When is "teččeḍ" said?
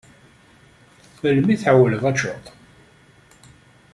2.15-2.45